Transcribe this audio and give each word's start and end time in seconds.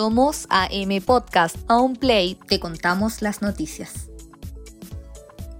Somos 0.00 0.46
AM 0.48 1.02
Podcast, 1.04 1.56
a 1.68 1.76
un 1.76 1.94
play, 1.94 2.34
te 2.48 2.58
contamos 2.58 3.20
las 3.20 3.42
noticias. 3.42 4.08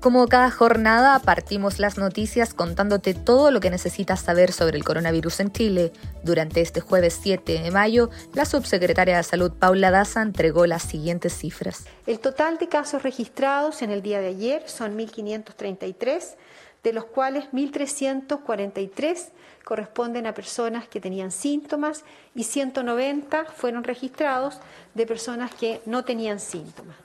Como 0.01 0.27
cada 0.29 0.51
jornada, 0.51 1.19
partimos 1.19 1.79
las 1.79 1.99
noticias 1.99 2.55
contándote 2.55 3.13
todo 3.13 3.51
lo 3.51 3.61
que 3.61 3.69
necesitas 3.69 4.21
saber 4.21 4.53
sobre 4.53 4.79
el 4.79 4.85
coronavirus 4.85 5.41
en 5.41 5.53
Chile. 5.53 5.93
Durante 6.25 6.63
este 6.63 6.81
jueves 6.81 7.21
7 7.23 7.61
de 7.61 7.71
mayo, 7.71 8.09
la 8.33 8.47
subsecretaria 8.47 9.19
de 9.19 9.23
Salud 9.25 9.53
Paula 9.53 9.91
Daza 9.91 10.23
entregó 10.23 10.65
las 10.65 10.85
siguientes 10.85 11.37
cifras. 11.37 11.85
El 12.07 12.19
total 12.19 12.57
de 12.57 12.71
casos 12.71 13.03
registrados 13.03 13.83
en 13.83 13.91
el 13.91 14.01
día 14.01 14.21
de 14.21 14.29
ayer 14.29 14.63
son 14.65 14.97
1.533, 14.97 16.37
de 16.83 16.93
los 16.93 17.05
cuales 17.05 17.45
1.343 17.53 19.29
corresponden 19.65 20.27
a 20.27 20.35
personas 20.35 20.89
que 20.89 21.01
tenían 21.01 21.31
síntomas 21.31 22.05
y 22.35 22.43
190 22.45 23.45
fueron 23.47 23.85
registrados 23.85 24.59
de 24.95 25.07
personas 25.07 25.55
que 25.55 25.81
no 25.87 26.05
tenían 26.05 26.41
síntomas. 26.41 26.97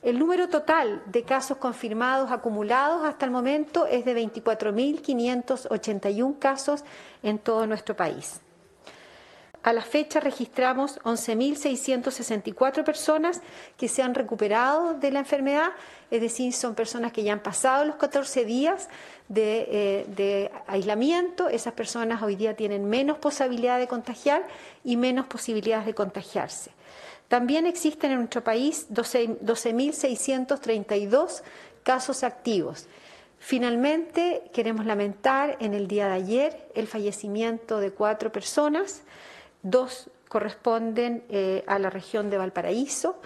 El 0.00 0.16
número 0.18 0.48
total 0.48 1.02
de 1.06 1.24
casos 1.24 1.58
confirmados 1.58 2.30
acumulados 2.30 3.04
hasta 3.04 3.26
el 3.26 3.32
momento 3.32 3.86
es 3.86 4.04
de 4.04 4.14
24.581 4.14 6.38
casos 6.38 6.84
en 7.24 7.38
todo 7.38 7.66
nuestro 7.66 7.96
país. 7.96 8.40
A 9.62 9.72
la 9.72 9.82
fecha 9.82 10.20
registramos 10.20 11.00
11.664 11.00 12.84
personas 12.84 13.40
que 13.76 13.88
se 13.88 14.02
han 14.02 14.14
recuperado 14.14 14.94
de 14.94 15.10
la 15.10 15.18
enfermedad, 15.18 15.70
es 16.10 16.20
decir, 16.20 16.52
son 16.52 16.74
personas 16.74 17.12
que 17.12 17.24
ya 17.24 17.32
han 17.32 17.42
pasado 17.42 17.84
los 17.84 17.96
14 17.96 18.44
días 18.44 18.88
de, 19.28 19.68
eh, 19.70 20.06
de, 20.14 20.52
aislamiento. 20.68 21.48
Esas 21.48 21.72
personas 21.72 22.22
hoy 22.22 22.36
día 22.36 22.54
tienen 22.54 22.88
menos 22.88 23.18
posibilidad 23.18 23.78
de 23.78 23.88
contagiar 23.88 24.46
y 24.84 24.96
menos 24.96 25.26
posibilidades 25.26 25.86
de 25.86 25.94
contagiarse. 25.94 26.70
También 27.28 27.66
existen 27.66 28.12
en 28.12 28.18
nuestro 28.18 28.44
país 28.44 28.86
12.632 28.90 31.42
casos 31.82 32.22
activos. 32.24 32.86
Finalmente, 33.38 34.42
queremos 34.52 34.84
lamentar 34.86 35.56
en 35.60 35.74
el 35.74 35.88
día 35.88 36.08
de 36.08 36.14
ayer 36.14 36.70
el 36.74 36.86
fallecimiento 36.86 37.80
de 37.80 37.90
cuatro 37.92 38.32
personas, 38.32 39.02
dos 39.62 40.10
corresponden 40.28 41.24
eh, 41.28 41.64
a 41.66 41.78
la 41.78 41.90
región 41.90 42.30
de 42.30 42.38
Valparaíso, 42.38 43.20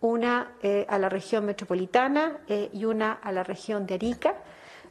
una 0.00 0.52
eh, 0.62 0.86
a 0.88 0.98
la 0.98 1.08
región 1.08 1.44
metropolitana 1.44 2.38
eh, 2.48 2.70
y 2.72 2.84
una 2.84 3.12
a 3.12 3.32
la 3.32 3.42
región 3.42 3.86
de 3.86 3.94
Arica, 3.94 4.34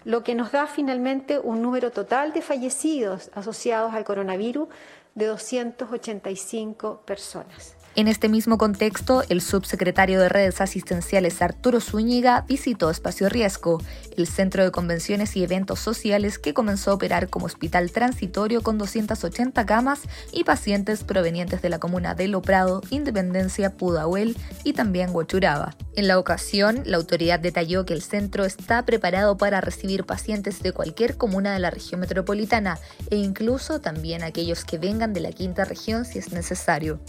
lo 0.03 0.23
que 0.23 0.35
nos 0.35 0.51
da 0.51 0.67
finalmente 0.67 1.39
un 1.39 1.61
número 1.61 1.91
total 1.91 2.31
de 2.33 2.41
fallecidos 2.41 3.29
asociados 3.33 3.93
al 3.93 4.05
coronavirus 4.05 4.69
de 5.17 5.25
285 5.25 7.01
personas. 7.05 7.75
En 7.95 8.07
este 8.07 8.29
mismo 8.29 8.59
contexto, 8.59 9.23
el 9.27 9.41
subsecretario 9.41 10.21
de 10.21 10.29
Redes 10.29 10.61
Asistenciales 10.61 11.41
Arturo 11.41 11.81
Zúñiga 11.81 12.45
visitó 12.47 12.91
Espacio 12.91 13.27
Riesgo, 13.27 13.81
el 14.15 14.27
centro 14.27 14.63
de 14.63 14.69
convenciones 14.69 15.35
y 15.35 15.43
eventos 15.43 15.79
sociales 15.79 16.37
que 16.37 16.53
comenzó 16.53 16.91
a 16.91 16.93
operar 16.93 17.29
como 17.29 17.47
hospital 17.47 17.89
transitorio 17.91 18.61
con 18.61 18.77
280 18.77 19.65
camas 19.65 20.01
y 20.31 20.43
pacientes 20.43 21.03
provenientes 21.03 21.63
de 21.63 21.69
la 21.69 21.79
comuna 21.79 22.13
de 22.13 22.27
Loprado, 22.27 22.83
Independencia, 22.91 23.75
Pudahuel 23.75 24.37
y 24.63 24.73
también 24.73 25.09
Huachuraba. 25.09 25.75
En 25.97 26.07
la 26.07 26.19
ocasión, 26.19 26.83
la 26.85 26.97
autoridad 26.97 27.39
detalló 27.39 27.83
que 27.83 27.95
el 27.95 28.03
centro 28.03 28.45
está 28.45 28.85
preparado 28.85 29.35
para 29.35 29.61
recibir 29.61 30.03
pacientes 30.03 30.61
de 30.61 30.71
cualquier 30.71 31.17
comuna 31.17 31.51
de 31.53 31.59
la 31.59 31.71
región 31.71 31.99
metropolitana 31.99 32.77
e 33.09 33.15
incluso 33.15 33.81
también 33.81 34.21
aquellos 34.21 34.63
que 34.63 34.77
vengan 34.77 35.11
de 35.13 35.21
la 35.21 35.31
quinta 35.31 35.65
región 35.65 36.05
si 36.05 36.19
es 36.19 36.31
necesario. 36.31 36.99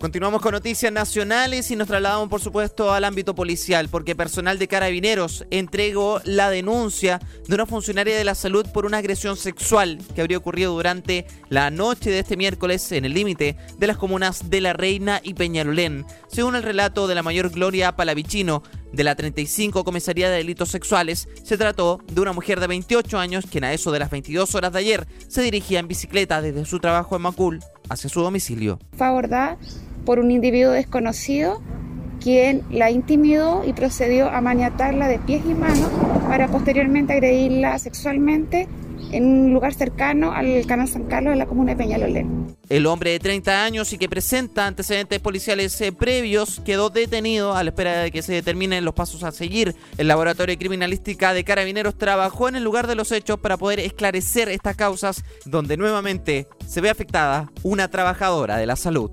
Continuamos 0.00 0.42
con 0.42 0.52
noticias 0.52 0.92
nacionales 0.92 1.72
y 1.72 1.76
nos 1.76 1.88
trasladamos 1.88 2.28
por 2.28 2.40
supuesto 2.40 2.92
al 2.92 3.02
ámbito 3.02 3.34
policial 3.34 3.88
porque 3.88 4.14
personal 4.14 4.56
de 4.56 4.68
carabineros 4.68 5.44
entregó 5.50 6.20
la 6.24 6.50
denuncia 6.50 7.18
de 7.48 7.54
una 7.56 7.66
funcionaria 7.66 8.16
de 8.16 8.22
la 8.22 8.36
salud 8.36 8.64
por 8.72 8.86
una 8.86 8.98
agresión 8.98 9.36
sexual 9.36 9.98
que 10.14 10.20
habría 10.20 10.38
ocurrido 10.38 10.72
durante 10.72 11.26
la 11.48 11.72
noche 11.72 12.10
de 12.10 12.20
este 12.20 12.36
miércoles 12.36 12.92
en 12.92 13.06
el 13.06 13.14
límite 13.14 13.56
de 13.76 13.86
las 13.88 13.96
comunas 13.96 14.48
de 14.48 14.60
La 14.60 14.72
Reina 14.72 15.20
y 15.24 15.34
Peñalolén. 15.34 16.06
Según 16.28 16.54
el 16.54 16.62
relato 16.62 17.08
de 17.08 17.16
la 17.16 17.24
mayor 17.24 17.50
Gloria 17.50 17.96
Palavicino, 17.96 18.62
de 18.92 19.04
la 19.04 19.16
35 19.16 19.84
Comisaría 19.84 20.30
de 20.30 20.36
Delitos 20.36 20.70
Sexuales, 20.70 21.28
se 21.42 21.58
trató 21.58 22.00
de 22.10 22.20
una 22.20 22.32
mujer 22.32 22.60
de 22.60 22.68
28 22.68 23.18
años 23.18 23.46
quien 23.50 23.64
a 23.64 23.72
eso 23.72 23.90
de 23.90 23.98
las 23.98 24.10
22 24.10 24.54
horas 24.54 24.72
de 24.72 24.78
ayer 24.78 25.08
se 25.26 25.42
dirigía 25.42 25.80
en 25.80 25.88
bicicleta 25.88 26.40
desde 26.40 26.64
su 26.64 26.78
trabajo 26.78 27.16
en 27.16 27.22
Macul 27.22 27.60
hacia 27.88 28.08
su 28.08 28.20
domicilio. 28.22 28.78
Fue 28.96 29.06
abordada 29.06 29.58
por 30.08 30.20
un 30.20 30.30
individuo 30.30 30.72
desconocido 30.72 31.60
quien 32.22 32.62
la 32.70 32.90
intimidó 32.90 33.62
y 33.66 33.74
procedió 33.74 34.30
a 34.30 34.40
maniatarla 34.40 35.06
de 35.06 35.18
pies 35.18 35.42
y 35.44 35.52
manos 35.52 35.90
para 36.26 36.48
posteriormente 36.48 37.12
agredirla 37.12 37.78
sexualmente 37.78 38.68
en 39.12 39.26
un 39.26 39.52
lugar 39.52 39.74
cercano 39.74 40.32
al 40.32 40.64
canal 40.64 40.88
San 40.88 41.04
Carlos 41.04 41.34
de 41.34 41.38
la 41.38 41.44
comuna 41.44 41.72
de 41.72 41.76
Peñalolén. 41.76 42.56
El 42.70 42.86
hombre 42.86 43.10
de 43.10 43.18
30 43.18 43.62
años 43.62 43.92
y 43.92 43.98
que 43.98 44.08
presenta 44.08 44.66
antecedentes 44.66 45.20
policiales 45.20 45.78
eh, 45.82 45.92
previos 45.92 46.62
quedó 46.64 46.88
detenido 46.88 47.54
a 47.54 47.62
la 47.62 47.68
espera 47.68 48.00
de 48.00 48.10
que 48.10 48.22
se 48.22 48.32
determinen 48.32 48.86
los 48.86 48.94
pasos 48.94 49.24
a 49.24 49.30
seguir. 49.30 49.74
El 49.98 50.08
laboratorio 50.08 50.54
de 50.54 50.58
criminalística 50.58 51.34
de 51.34 51.44
carabineros 51.44 51.98
trabajó 51.98 52.48
en 52.48 52.56
el 52.56 52.64
lugar 52.64 52.86
de 52.86 52.94
los 52.94 53.12
hechos 53.12 53.38
para 53.38 53.58
poder 53.58 53.80
esclarecer 53.80 54.48
estas 54.48 54.74
causas 54.74 55.22
donde 55.44 55.76
nuevamente 55.76 56.46
se 56.66 56.80
ve 56.80 56.88
afectada 56.88 57.52
una 57.62 57.88
trabajadora 57.88 58.56
de 58.56 58.64
la 58.64 58.76
salud. 58.76 59.10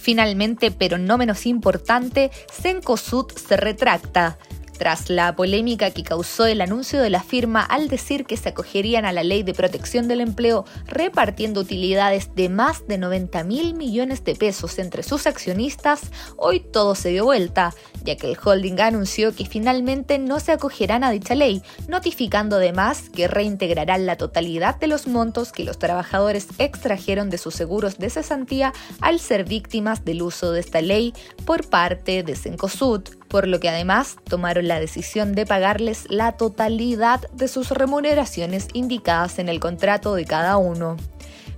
Finalmente, 0.00 0.70
pero 0.70 0.96
no 0.96 1.18
menos 1.18 1.44
importante, 1.44 2.30
Cencosud 2.50 3.30
se 3.32 3.58
retracta 3.58 4.38
tras 4.80 5.10
la 5.10 5.36
polémica 5.36 5.90
que 5.90 6.02
causó 6.02 6.46
el 6.46 6.62
anuncio 6.62 7.02
de 7.02 7.10
la 7.10 7.22
firma 7.22 7.60
al 7.60 7.88
decir 7.88 8.24
que 8.24 8.38
se 8.38 8.48
acogerían 8.48 9.04
a 9.04 9.12
la 9.12 9.22
ley 9.22 9.42
de 9.42 9.52
protección 9.52 10.08
del 10.08 10.22
empleo 10.22 10.64
repartiendo 10.86 11.60
utilidades 11.60 12.34
de 12.34 12.48
más 12.48 12.86
de 12.88 12.96
90 12.96 13.44
mil 13.44 13.74
millones 13.74 14.24
de 14.24 14.34
pesos 14.34 14.78
entre 14.78 15.02
sus 15.02 15.26
accionistas, 15.26 16.00
hoy 16.38 16.60
todo 16.60 16.94
se 16.94 17.10
dio 17.10 17.26
vuelta, 17.26 17.74
ya 18.04 18.16
que 18.16 18.30
el 18.30 18.38
holding 18.42 18.80
anunció 18.80 19.34
que 19.36 19.44
finalmente 19.44 20.18
no 20.18 20.40
se 20.40 20.52
acogerán 20.52 21.04
a 21.04 21.10
dicha 21.10 21.34
ley, 21.34 21.60
notificando 21.86 22.56
además 22.56 23.10
que 23.10 23.28
reintegrarán 23.28 24.06
la 24.06 24.16
totalidad 24.16 24.76
de 24.76 24.86
los 24.86 25.06
montos 25.06 25.52
que 25.52 25.64
los 25.64 25.78
trabajadores 25.78 26.46
extrajeron 26.56 27.28
de 27.28 27.36
sus 27.36 27.54
seguros 27.54 27.98
de 27.98 28.08
cesantía 28.08 28.72
al 29.02 29.20
ser 29.20 29.44
víctimas 29.44 30.06
del 30.06 30.22
uso 30.22 30.52
de 30.52 30.60
esta 30.60 30.80
ley 30.80 31.12
por 31.44 31.68
parte 31.68 32.22
de 32.22 32.34
Cencosud 32.34 33.19
por 33.30 33.46
lo 33.48 33.60
que 33.60 33.70
además 33.70 34.16
tomaron 34.28 34.68
la 34.68 34.80
decisión 34.80 35.34
de 35.34 35.46
pagarles 35.46 36.04
la 36.10 36.32
totalidad 36.32 37.20
de 37.30 37.48
sus 37.48 37.70
remuneraciones 37.70 38.68
indicadas 38.74 39.38
en 39.38 39.48
el 39.48 39.60
contrato 39.60 40.14
de 40.14 40.26
cada 40.26 40.58
uno. 40.58 40.96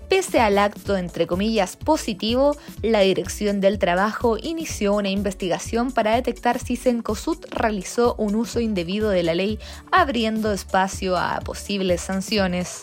Pese 0.09 0.41
al 0.41 0.59
acto 0.59 0.99
entre 0.99 1.27
comillas 1.27 1.77
positivo, 1.77 2.55
la 2.83 3.01
Dirección 3.01 3.63
del 3.63 3.79
Trabajo 3.79 4.37
inició 4.41 4.93
una 4.93 5.09
investigación 5.09 5.91
para 5.91 6.15
detectar 6.15 6.59
si 6.59 6.77
Cencosud 6.77 7.39
realizó 7.51 8.15
un 8.19 8.35
uso 8.35 8.61
indebido 8.61 9.09
de 9.09 9.23
la 9.23 9.35
ley, 9.35 9.59
abriendo 9.91 10.53
espacio 10.53 11.17
a 11.17 11.41
posibles 11.41 12.03
sanciones 12.03 12.83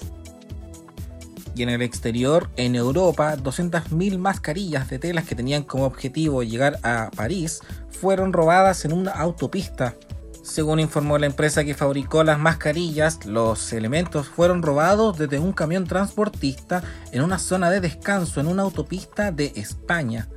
en 1.63 1.69
el 1.69 1.81
exterior, 1.81 2.49
en 2.55 2.75
Europa, 2.75 3.35
200.000 3.35 4.17
mascarillas 4.17 4.89
de 4.89 4.99
telas 4.99 5.25
que 5.25 5.35
tenían 5.35 5.63
como 5.63 5.85
objetivo 5.85 6.43
llegar 6.43 6.79
a 6.83 7.11
París 7.15 7.61
fueron 7.89 8.33
robadas 8.33 8.85
en 8.85 8.93
una 8.93 9.11
autopista. 9.11 9.95
Según 10.43 10.79
informó 10.79 11.17
la 11.17 11.25
empresa 11.25 11.63
que 11.63 11.75
fabricó 11.75 12.23
las 12.23 12.39
mascarillas, 12.39 13.25
los 13.25 13.71
elementos 13.73 14.27
fueron 14.27 14.63
robados 14.63 15.17
desde 15.17 15.37
un 15.37 15.53
camión 15.53 15.85
transportista 15.85 16.81
en 17.11 17.21
una 17.21 17.37
zona 17.37 17.69
de 17.69 17.81
descanso 17.81 18.39
en 18.39 18.47
una 18.47 18.63
autopista 18.63 19.31
de 19.31 19.51
España. 19.55 20.27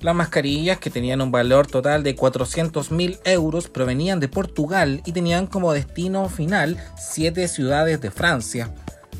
Las 0.00 0.14
mascarillas, 0.14 0.78
que 0.78 0.90
tenían 0.90 1.20
un 1.20 1.32
valor 1.32 1.66
total 1.66 2.04
de 2.04 2.14
400.000 2.14 3.18
euros, 3.24 3.68
provenían 3.68 4.20
de 4.20 4.28
Portugal 4.28 5.02
y 5.04 5.10
tenían 5.10 5.48
como 5.48 5.72
destino 5.72 6.28
final 6.28 6.78
siete 6.96 7.48
ciudades 7.48 8.00
de 8.00 8.12
Francia. 8.12 8.72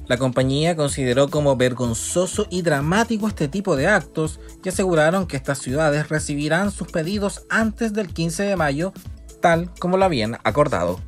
La 0.08 0.16
compañía 0.16 0.74
consideró 0.74 1.28
como 1.28 1.56
vergonzoso 1.56 2.46
y 2.50 2.62
dramático 2.62 3.28
este 3.28 3.46
tipo 3.46 3.76
de 3.76 3.88
actos 3.88 4.40
y 4.64 4.70
aseguraron 4.70 5.26
que 5.26 5.36
estas 5.36 5.58
ciudades 5.58 6.08
recibirán 6.08 6.70
sus 6.70 6.88
pedidos 6.88 7.44
antes 7.50 7.92
del 7.92 8.08
15 8.08 8.44
de 8.44 8.56
mayo, 8.56 8.94
tal 9.42 9.70
como 9.78 9.98
lo 9.98 10.06
habían 10.06 10.38
acordado. 10.44 10.98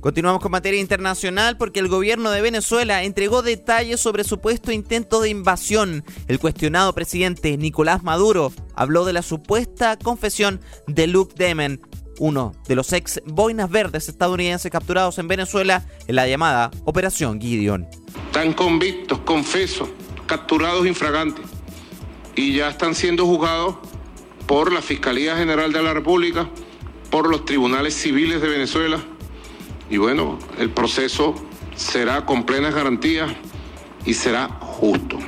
Continuamos 0.00 0.40
con 0.40 0.52
materia 0.52 0.80
internacional 0.80 1.58
porque 1.58 1.80
el 1.80 1.88
gobierno 1.88 2.30
de 2.30 2.40
Venezuela 2.40 3.02
entregó 3.02 3.42
detalles 3.42 4.00
sobre 4.00 4.24
supuesto 4.24 4.72
intento 4.72 5.20
de 5.20 5.28
invasión. 5.28 6.04
El 6.28 6.38
cuestionado 6.38 6.94
presidente 6.94 7.56
Nicolás 7.58 8.04
Maduro 8.04 8.52
habló 8.74 9.04
de 9.04 9.12
la 9.12 9.22
supuesta 9.22 9.98
confesión 9.98 10.60
de 10.86 11.08
Luke 11.08 11.34
Demen, 11.36 11.82
uno 12.20 12.52
de 12.66 12.76
los 12.76 12.92
ex 12.92 13.20
boinas 13.26 13.70
verdes 13.70 14.08
estadounidenses 14.08 14.70
capturados 14.70 15.18
en 15.18 15.28
Venezuela 15.28 15.84
en 16.06 16.14
la 16.14 16.26
llamada 16.26 16.70
Operación 16.84 17.40
Gideon. 17.40 17.86
Están 18.28 18.52
convictos, 18.52 19.20
confesos, 19.20 19.88
capturados 20.26 20.86
infragantes 20.86 21.46
y 22.36 22.52
ya 22.52 22.68
están 22.68 22.94
siendo 22.94 23.24
juzgados 23.24 23.76
por 24.46 24.70
la 24.70 24.82
Fiscalía 24.82 25.34
General 25.34 25.72
de 25.72 25.82
la 25.82 25.94
República, 25.94 26.46
por 27.10 27.26
los 27.30 27.46
tribunales 27.46 27.94
civiles 27.94 28.42
de 28.42 28.48
Venezuela. 28.48 28.98
Y 29.88 29.96
bueno, 29.96 30.38
el 30.58 30.68
proceso 30.68 31.34
será 31.74 32.26
con 32.26 32.44
plenas 32.44 32.74
garantías 32.74 33.32
y 34.04 34.12
será 34.12 34.48
justo. 34.60 35.18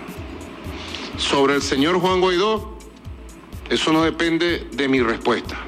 Sobre 1.16 1.54
el 1.54 1.62
señor 1.62 1.98
Juan 2.00 2.20
Guaidó, 2.20 2.76
eso 3.70 3.92
no 3.94 4.04
depende 4.04 4.68
de 4.72 4.88
mi 4.88 5.00
respuesta. 5.00 5.58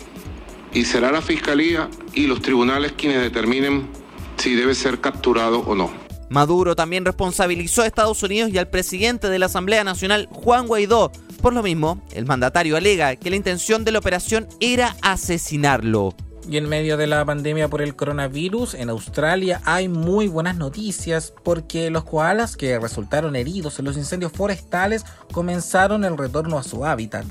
Y 0.74 0.84
será 0.84 1.10
la 1.10 1.22
Fiscalía 1.22 1.88
y 2.12 2.26
los 2.26 2.42
tribunales 2.42 2.92
quienes 2.92 3.22
determinen 3.22 3.88
si 4.36 4.54
debe 4.54 4.74
ser 4.74 5.00
capturado 5.00 5.60
o 5.60 5.74
no. 5.74 6.01
Maduro 6.32 6.74
también 6.74 7.04
responsabilizó 7.04 7.82
a 7.82 7.86
Estados 7.86 8.22
Unidos 8.22 8.50
y 8.50 8.56
al 8.56 8.68
presidente 8.68 9.28
de 9.28 9.38
la 9.38 9.46
Asamblea 9.46 9.84
Nacional, 9.84 10.30
Juan 10.32 10.66
Guaidó. 10.66 11.12
Por 11.42 11.52
lo 11.52 11.62
mismo, 11.62 12.00
el 12.14 12.24
mandatario 12.24 12.78
alega 12.78 13.16
que 13.16 13.28
la 13.28 13.36
intención 13.36 13.84
de 13.84 13.92
la 13.92 13.98
operación 13.98 14.48
era 14.58 14.96
asesinarlo. 15.02 16.14
Y 16.48 16.56
en 16.56 16.70
medio 16.70 16.96
de 16.96 17.06
la 17.06 17.22
pandemia 17.26 17.68
por 17.68 17.82
el 17.82 17.94
coronavirus, 17.94 18.74
en 18.74 18.88
Australia 18.88 19.60
hay 19.64 19.88
muy 19.88 20.26
buenas 20.26 20.56
noticias 20.56 21.34
porque 21.44 21.90
los 21.90 22.04
koalas 22.04 22.56
que 22.56 22.78
resultaron 22.78 23.36
heridos 23.36 23.78
en 23.78 23.84
los 23.84 23.98
incendios 23.98 24.32
forestales 24.32 25.04
comenzaron 25.32 26.02
el 26.02 26.16
retorno 26.16 26.56
a 26.56 26.62
su 26.62 26.86
hábitat. 26.86 27.26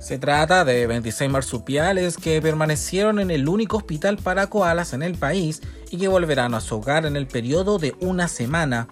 Se 0.00 0.16
trata 0.16 0.64
de 0.64 0.86
26 0.86 1.30
marsupiales 1.30 2.16
que 2.16 2.40
permanecieron 2.40 3.18
en 3.18 3.30
el 3.30 3.46
único 3.48 3.76
hospital 3.76 4.16
para 4.16 4.46
koalas 4.46 4.92
en 4.92 5.02
el 5.02 5.16
país 5.16 5.60
y 5.90 5.98
que 5.98 6.08
volverán 6.08 6.54
a 6.54 6.60
su 6.60 6.76
hogar 6.76 7.06
en 7.06 7.16
el 7.16 7.26
periodo 7.26 7.78
de 7.78 7.94
una 8.00 8.28
semana. 8.28 8.88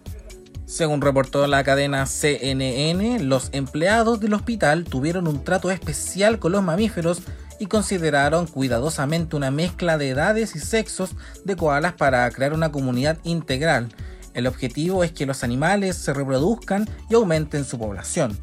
Según 0.67 1.01
reportó 1.01 1.47
la 1.47 1.63
cadena 1.63 2.07
CNN, 2.07 3.21
los 3.21 3.51
empleados 3.53 4.21
del 4.21 4.35
hospital 4.35 4.85
tuvieron 4.85 5.29
un 5.29 5.45
trato 5.45 5.71
especial 5.71 6.39
con 6.39 6.53
los 6.53 6.63
mamíferos 6.63 7.23
y 7.59 7.67
consideraron 7.67 8.47
cuidadosamente 8.47 9.37
una 9.37 9.51
mezcla 9.51 9.97
de 9.97 10.11
edades 10.11 10.57
y 10.57 10.59
sexos 10.59 11.11
de 11.45 11.57
koalas 11.57 11.95
para 11.95 12.31
crear 12.31 12.53
una 12.53 12.73
comunidad 12.73 13.19
integral. 13.25 13.89
El 14.35 14.47
objetivo 14.47 15.05
es 15.05 15.13
que 15.13 15.25
los 15.25 15.45
animales 15.45 15.97
se 15.97 16.13
reproduzcan 16.13 16.89
y 17.09 17.15
aumenten 17.15 17.65
su 17.65 17.79
población. 17.79 18.37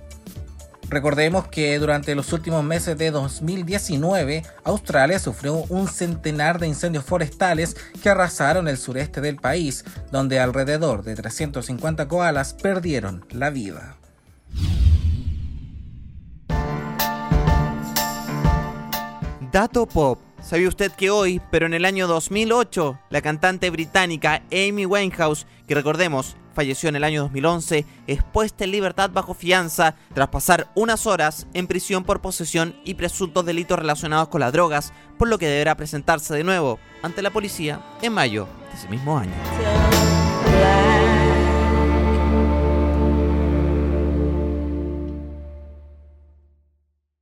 Recordemos 0.93 1.47
que 1.47 1.79
durante 1.79 2.13
los 2.13 2.31
últimos 2.33 2.63
meses 2.63 2.95
de 2.99 3.09
2019, 3.09 4.43
Australia 4.63 5.17
sufrió 5.17 5.55
un 5.69 5.87
centenar 5.87 6.59
de 6.59 6.67
incendios 6.67 7.03
forestales 7.03 7.75
que 8.03 8.09
arrasaron 8.09 8.67
el 8.67 8.77
sureste 8.77 9.19
del 9.19 9.37
país, 9.37 9.83
donde 10.11 10.39
alrededor 10.39 11.01
de 11.01 11.15
350 11.15 12.07
koalas 12.07 12.53
perdieron 12.53 13.25
la 13.31 13.49
vida. 13.49 13.97
Dato 19.51 19.87
Pop. 19.87 20.19
¿Sabía 20.43 20.67
usted 20.67 20.91
que 20.91 21.09
hoy, 21.09 21.41
pero 21.49 21.65
en 21.65 21.73
el 21.73 21.85
año 21.85 22.05
2008, 22.05 22.99
la 23.09 23.21
cantante 23.23 23.71
británica 23.71 24.43
Amy 24.51 24.85
Winehouse, 24.85 25.47
que 25.67 25.73
recordemos 25.73 26.35
falleció 26.53 26.89
en 26.89 26.95
el 26.95 27.03
año 27.03 27.23
2011, 27.23 27.85
es 28.07 28.23
puesta 28.23 28.63
en 28.63 28.71
libertad 28.71 29.09
bajo 29.11 29.33
fianza 29.33 29.95
tras 30.13 30.29
pasar 30.29 30.69
unas 30.75 31.05
horas 31.07 31.47
en 31.53 31.67
prisión 31.67 32.03
por 32.03 32.21
posesión 32.21 32.75
y 32.83 32.93
presuntos 32.93 33.45
delitos 33.45 33.79
relacionados 33.79 34.29
con 34.29 34.41
las 34.41 34.53
drogas, 34.53 34.93
por 35.17 35.27
lo 35.27 35.37
que 35.37 35.47
deberá 35.47 35.75
presentarse 35.75 36.33
de 36.33 36.43
nuevo 36.43 36.79
ante 37.01 37.21
la 37.21 37.31
policía 37.31 37.81
en 38.01 38.13
mayo 38.13 38.47
de 38.71 38.77
ese 38.77 38.89
mismo 38.89 39.17
año. 39.17 39.33